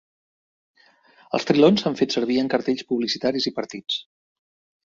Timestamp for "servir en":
2.17-2.51